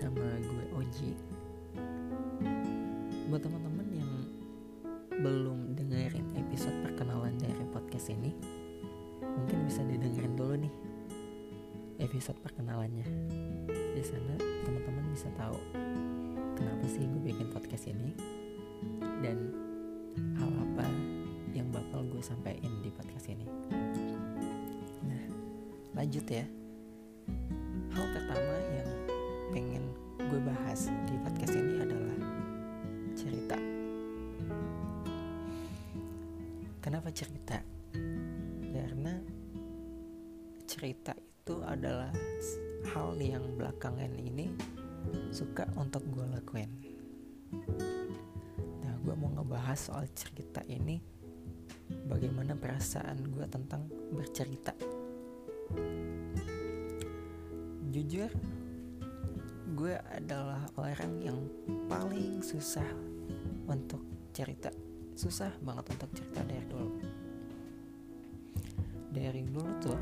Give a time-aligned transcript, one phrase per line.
[0.00, 1.12] bersama gue Oji
[3.28, 4.12] Buat teman-teman yang
[5.20, 8.32] belum dengerin episode perkenalan dari podcast ini
[9.20, 10.72] Mungkin bisa didengerin dulu nih
[12.00, 13.04] episode perkenalannya.
[13.68, 15.60] Di sana teman-teman bisa tahu
[16.56, 18.16] kenapa sih gue bikin podcast ini
[19.20, 19.52] Dan
[20.40, 20.88] hal apa
[21.52, 23.44] yang bakal gue sampaikan di podcast ini.
[25.04, 25.24] Nah
[25.92, 26.48] lanjut ya
[37.10, 37.58] Cerita?
[38.70, 39.18] Karena
[40.62, 42.14] cerita itu adalah
[42.94, 44.46] hal yang belakangan ini
[45.34, 46.70] suka untuk gue lakuin.
[48.80, 51.02] Nah, gue mau ngebahas soal cerita ini,
[52.06, 54.70] bagaimana perasaan gue tentang bercerita.
[57.90, 58.30] Jujur,
[59.74, 61.38] gue adalah orang yang
[61.90, 62.86] paling susah
[63.66, 64.70] untuk cerita
[65.14, 66.90] susah banget untuk cerita dari dulu.
[69.10, 70.00] Dari dulu tuh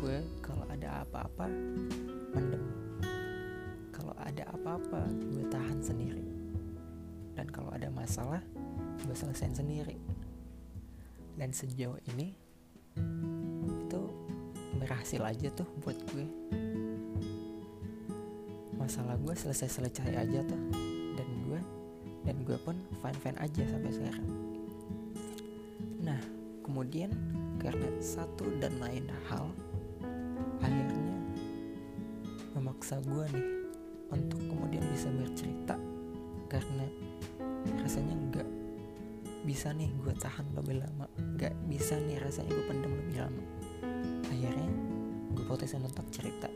[0.00, 1.46] gue kalau ada apa-apa
[2.32, 2.64] mendem.
[3.92, 6.24] Kalau ada apa-apa gue tahan sendiri.
[7.36, 8.40] Dan kalau ada masalah
[9.04, 9.96] gue selesaiin sendiri.
[11.36, 12.36] Dan sejauh ini
[13.68, 14.02] itu
[14.80, 16.26] berhasil aja tuh buat gue.
[18.80, 20.99] Masalah gue selesai-selesai aja tuh
[22.50, 24.26] dan gue pun fine-fine aja sampai sekarang.
[26.02, 26.18] Nah
[26.66, 27.14] kemudian
[27.62, 29.54] karena satu dan lain hal
[30.58, 31.14] akhirnya
[32.58, 33.46] memaksa gue nih
[34.10, 35.78] untuk kemudian bisa bercerita
[36.50, 36.90] karena
[37.86, 38.48] rasanya nggak
[39.46, 41.06] bisa nih gue tahan lebih lama
[41.38, 43.44] nggak bisa nih rasanya gue pendam lebih lama.
[44.26, 44.70] Akhirnya
[45.38, 46.50] gue putusin untuk cerita.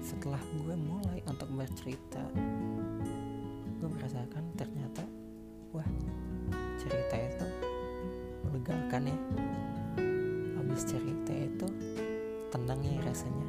[0.00, 2.24] Setelah gue mulai untuk bercerita
[4.00, 5.04] merasakan ternyata
[5.76, 5.84] wah
[6.80, 7.46] cerita itu
[8.48, 9.18] melegakan ya.
[10.56, 11.68] Habis cerita itu
[12.48, 13.48] tenang ya rasanya.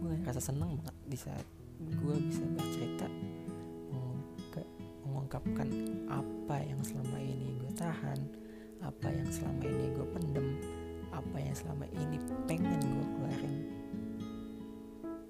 [0.00, 3.06] Gue rasa senang banget di saat gue bisa bercerita
[5.30, 5.68] mengungkapkan
[6.06, 8.18] apa yang selama ini gue tahan
[8.82, 10.46] apa yang selama ini gue pendem
[11.10, 12.16] apa yang selama ini
[12.46, 13.54] pengen gue keluarin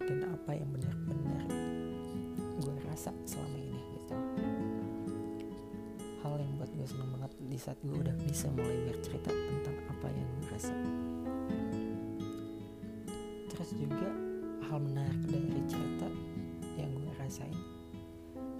[0.05, 1.45] dan apa yang benar-benar
[2.61, 3.80] gue rasa selama ini
[6.41, 10.29] yang buat gue seneng banget di saat gue udah bisa mulai bercerita tentang apa yang
[10.41, 10.75] gue rasa.
[13.53, 14.11] Terus juga
[14.71, 16.09] hal menarik dari cerita
[16.79, 17.59] yang gue rasain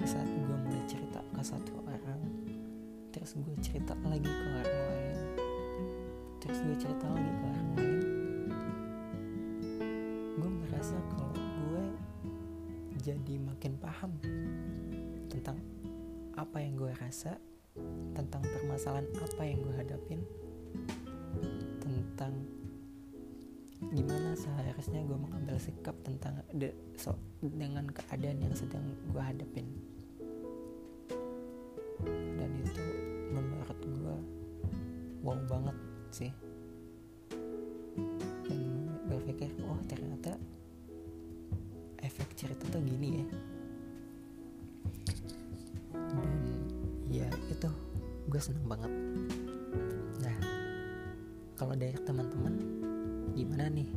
[0.01, 2.21] di saat gue mulai cerita ke satu orang
[3.13, 5.19] terus gue cerita lagi ke orang lain
[6.41, 7.99] terus gue cerita lagi ke orang lain
[10.41, 11.85] gue merasa kalau gue
[13.05, 14.13] jadi makin paham
[15.29, 15.61] tentang
[16.35, 17.37] apa yang gue rasa
[18.17, 20.21] tentang permasalahan apa yang gue hadapin
[21.81, 22.35] tentang
[23.91, 26.71] gimana seharusnya gue mengambil sikap tentang de,
[27.01, 29.67] so, dengan keadaan yang sedang gue hadapin.
[32.37, 32.85] Dan itu
[33.33, 34.17] menurut gue
[35.25, 35.77] wow banget
[36.13, 36.33] sih
[48.41, 48.93] gue seneng banget.
[50.25, 50.37] Nah
[51.61, 52.57] kalau dari teman-teman
[53.37, 53.93] gimana nih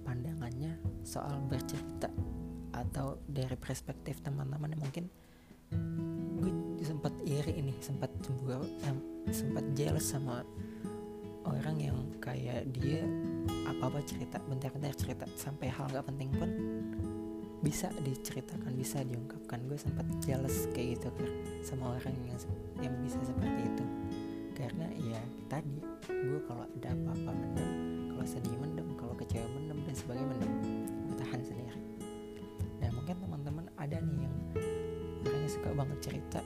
[0.00, 2.08] pandangannya soal bercerita
[2.72, 5.12] atau dari perspektif teman-teman mungkin
[6.40, 8.64] gue sempat iri ini sempat cemburu
[9.28, 10.40] sempat jealous sama
[11.44, 13.04] orang yang kayak dia
[13.68, 16.48] apa-apa cerita bentar-bentar cerita sampai hal gak penting pun
[17.66, 19.58] bisa diceritakan bisa diungkapkan.
[19.66, 21.10] Gue sempat jealous kayak gitu
[21.66, 22.38] sama orang yang
[22.78, 23.84] yang bisa seperti itu.
[24.54, 25.18] Karena ya
[25.50, 27.70] tadi gue kalau ada apa-apa mendem
[28.14, 30.52] kalau sedih mendem kalau kecewa mendem dan sebagainya mendem
[31.10, 31.80] gue tahan sendiri.
[32.78, 34.36] Nah mungkin teman-teman ada nih yang
[35.26, 36.40] orangnya suka banget cerita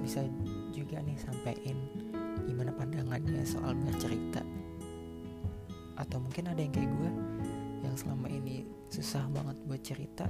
[0.00, 0.24] bisa
[0.72, 1.76] juga nih sampein
[2.48, 4.40] gimana pandangannya soal bercerita.
[6.00, 7.10] Atau mungkin ada yang kayak gue
[7.80, 10.26] yang selama ini susah banget buat cerita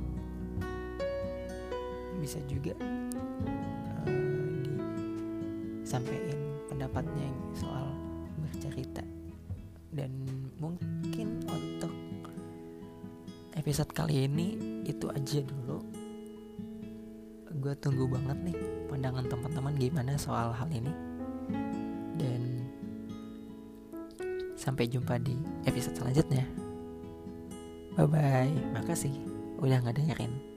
[2.20, 2.76] bisa juga
[4.04, 4.20] uh,
[5.80, 6.38] disampaikan
[6.68, 7.88] pendapatnya soal
[8.38, 9.02] bercerita.
[9.90, 10.12] Dan
[10.62, 11.90] mungkin untuk
[13.58, 14.54] episode kali ini
[14.86, 15.82] itu aja dulu.
[17.58, 18.56] Gue tunggu banget nih
[18.86, 20.92] pandangan teman-teman gimana soal hal ini.
[22.14, 22.70] Dan
[24.54, 25.34] sampai jumpa di
[25.66, 26.69] episode selanjutnya
[27.94, 28.54] Bye bye.
[28.74, 29.14] Makasih
[29.60, 30.49] udah ngedengerin.